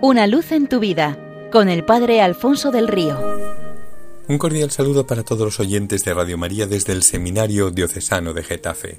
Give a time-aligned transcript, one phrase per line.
[0.00, 1.18] Una luz en tu vida
[1.50, 3.18] con el Padre Alfonso del Río.
[4.28, 8.44] Un cordial saludo para todos los oyentes de Radio María desde el Seminario Diocesano de
[8.44, 8.98] Getafe.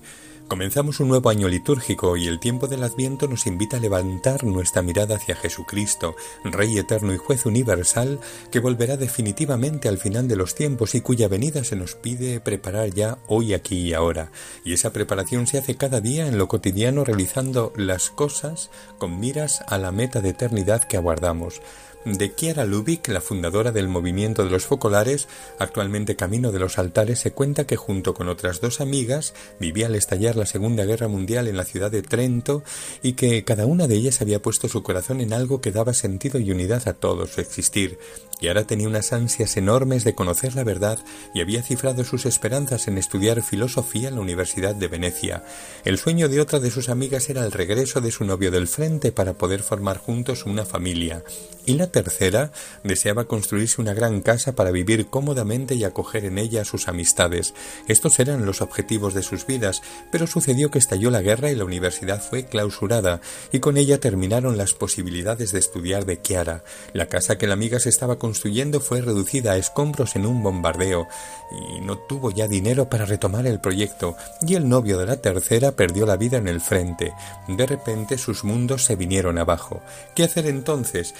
[0.49, 4.81] Comenzamos un nuevo año litúrgico y el tiempo del Adviento nos invita a levantar nuestra
[4.81, 8.19] mirada hacia Jesucristo, Rey eterno y juez universal,
[8.51, 12.89] que volverá definitivamente al final de los tiempos y cuya venida se nos pide preparar
[12.89, 14.31] ya hoy, aquí y ahora.
[14.65, 19.61] Y esa preparación se hace cada día en lo cotidiano realizando las cosas con miras
[19.67, 21.61] a la meta de eternidad que aguardamos
[22.05, 25.27] de Chiara Lubick, la fundadora del movimiento de los focolares,
[25.57, 29.95] actualmente Camino de los Altares, se cuenta que junto con otras dos amigas vivía al
[29.95, 32.63] estallar la Segunda Guerra Mundial en la ciudad de Trento
[33.03, 36.39] y que cada una de ellas había puesto su corazón en algo que daba sentido
[36.39, 37.99] y unidad a todo su existir,
[38.47, 40.99] ahora tenía unas ansias enormes de conocer la verdad
[41.33, 45.43] y había cifrado sus esperanzas en estudiar filosofía en la Universidad de Venecia.
[45.83, 49.11] El sueño de otra de sus amigas era el regreso de su novio del frente
[49.11, 51.23] para poder formar juntos una familia,
[51.65, 52.51] y la tercera
[52.83, 57.53] deseaba construirse una gran casa para vivir cómodamente y acoger en ella a sus amistades.
[57.89, 61.65] Estos eran los objetivos de sus vidas, pero sucedió que estalló la guerra y la
[61.65, 63.19] universidad fue clausurada,
[63.51, 66.63] y con ella terminaron las posibilidades de estudiar de Chiara.
[66.93, 71.07] La casa que la amiga se estaba construyendo fue reducida a escombros en un bombardeo,
[71.51, 75.73] y no tuvo ya dinero para retomar el proyecto, y el novio de la tercera
[75.73, 77.13] perdió la vida en el frente.
[77.47, 79.81] De repente sus mundos se vinieron abajo.
[80.15, 81.13] ¿Qué hacer entonces?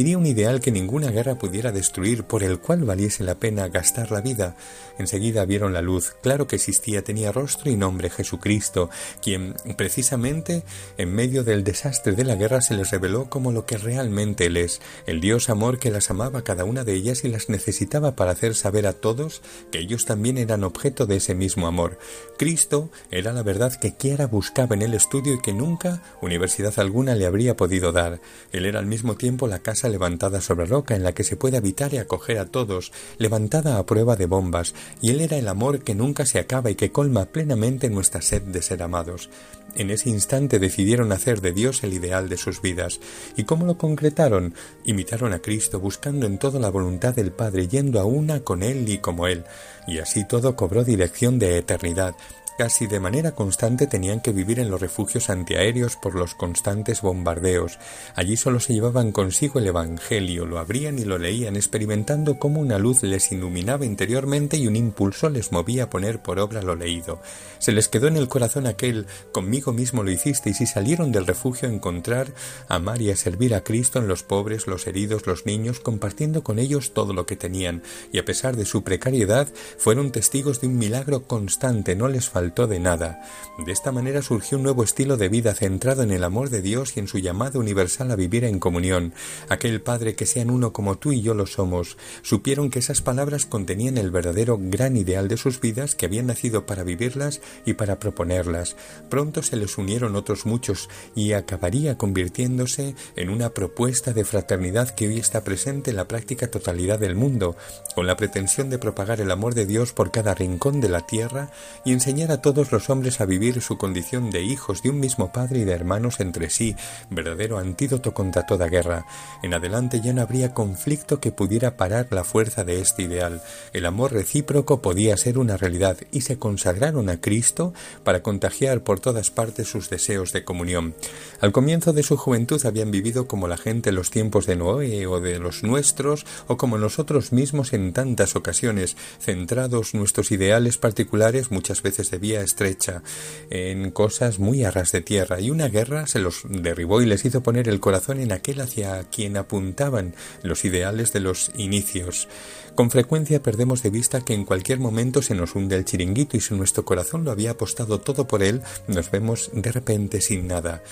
[0.00, 4.10] ¿Existiría un ideal que ninguna guerra pudiera destruir por el cual valiese la pena gastar
[4.10, 4.56] la vida?
[4.98, 6.14] Enseguida vieron la luz.
[6.22, 8.88] Claro que existía, tenía rostro y nombre Jesucristo,
[9.20, 10.62] quien precisamente
[10.96, 14.56] en medio del desastre de la guerra se les reveló como lo que realmente Él
[14.56, 18.30] es, el Dios amor que las amaba cada una de ellas y las necesitaba para
[18.30, 21.98] hacer saber a todos que ellos también eran objeto de ese mismo amor.
[22.38, 27.14] Cristo era la verdad que Kiara buscaba en el estudio y que nunca universidad alguna
[27.14, 28.22] le habría podido dar.
[28.50, 31.58] Él era al mismo tiempo la casa levantada sobre roca en la que se puede
[31.58, 35.80] habitar y acoger a todos, levantada a prueba de bombas, y Él era el amor
[35.80, 39.28] que nunca se acaba y que colma plenamente nuestra sed de ser amados.
[39.74, 43.00] En ese instante decidieron hacer de Dios el ideal de sus vidas.
[43.36, 44.54] ¿Y cómo lo concretaron?
[44.84, 48.88] Imitaron a Cristo, buscando en toda la voluntad del Padre, yendo a una con Él
[48.88, 49.44] y como Él.
[49.86, 52.14] Y así todo cobró dirección de eternidad,
[52.60, 57.78] Casi de manera constante tenían que vivir en los refugios antiaéreos por los constantes bombardeos.
[58.14, 62.78] Allí solo se llevaban consigo el Evangelio, lo abrían y lo leían, experimentando cómo una
[62.78, 67.22] luz les iluminaba interiormente y un impulso les movía a poner por obra lo leído.
[67.60, 71.66] Se les quedó en el corazón aquel conmigo mismo lo hicisteis y salieron del refugio
[71.66, 72.28] a encontrar,
[72.68, 76.58] amar y a servir a Cristo en los pobres, los heridos, los niños, compartiendo con
[76.58, 77.82] ellos todo lo que tenían,
[78.12, 82.49] y a pesar de su precariedad, fueron testigos de un milagro constante, no les faltó
[82.50, 83.22] de nada.
[83.64, 86.96] De esta manera surgió un nuevo estilo de vida centrado en el amor de Dios
[86.96, 89.14] y en su llamada universal a vivir en comunión.
[89.48, 91.96] Aquel Padre que sean uno como tú y yo lo somos.
[92.22, 96.66] Supieron que esas palabras contenían el verdadero gran ideal de sus vidas que habían nacido
[96.66, 98.76] para vivirlas y para proponerlas.
[99.08, 105.08] Pronto se les unieron otros muchos y acabaría convirtiéndose en una propuesta de fraternidad que
[105.08, 107.56] hoy está presente en la práctica totalidad del mundo,
[107.94, 111.50] con la pretensión de propagar el amor de Dios por cada rincón de la tierra
[111.84, 115.32] y enseñar a todos los hombres a vivir su condición de hijos de un mismo
[115.32, 116.74] padre y de hermanos entre sí,
[117.10, 119.06] verdadero antídoto contra toda guerra.
[119.42, 123.42] En adelante ya no habría conflicto que pudiera parar la fuerza de este ideal.
[123.72, 127.72] El amor recíproco podía ser una realidad y se consagraron a Cristo
[128.04, 130.94] para contagiar por todas partes sus deseos de comunión.
[131.40, 135.06] Al comienzo de su juventud habían vivido como la gente en los tiempos de Noé
[135.06, 141.50] o de los nuestros o como nosotros mismos en tantas ocasiones, centrados nuestros ideales particulares
[141.50, 143.02] muchas veces de estrecha,
[143.50, 147.24] en cosas muy a ras de tierra, y una guerra se los derribó y les
[147.24, 152.28] hizo poner el corazón en aquel hacia quien apuntaban los ideales de los inicios.
[152.74, 156.40] Con frecuencia perdemos de vista que en cualquier momento se nos hunde el chiringuito y
[156.40, 160.82] si nuestro corazón lo había apostado todo por él, nos vemos de repente sin nada.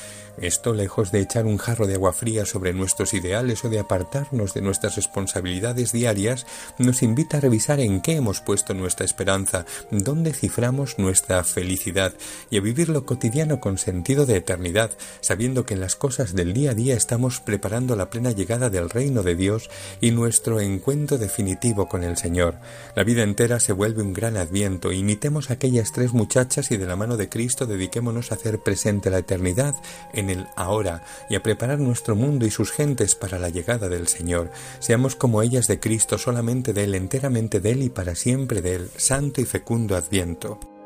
[0.40, 4.54] Esto, lejos de echar un jarro de agua fría sobre nuestros ideales o de apartarnos
[4.54, 6.46] de nuestras responsabilidades diarias,
[6.78, 12.14] nos invita a revisar en qué hemos puesto nuestra esperanza, dónde ciframos nuestra felicidad
[12.50, 16.52] y a vivir lo cotidiano con sentido de eternidad, sabiendo que en las cosas del
[16.52, 19.70] día a día estamos preparando la plena llegada del reino de Dios
[20.00, 22.56] y nuestro encuentro definitivo con el Señor.
[22.94, 24.92] La vida entera se vuelve un gran adviento.
[24.92, 29.10] Imitemos a aquellas tres muchachas y de la mano de Cristo dediquémonos a hacer presente
[29.10, 29.74] la eternidad
[30.12, 34.08] en el ahora y a preparar nuestro mundo y sus gentes para la llegada del
[34.08, 34.50] Señor.
[34.78, 38.76] Seamos como ellas de Cristo, solamente de Él, enteramente de Él y para siempre de
[38.76, 40.77] Él, santo y fecundo adviento.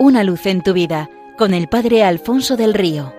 [0.00, 3.17] Una luz en tu vida con el Padre Alfonso del Río.